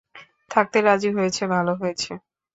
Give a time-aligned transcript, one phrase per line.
[0.51, 2.11] থাকতে রাজি হয়েছে ভালো হয়েছে।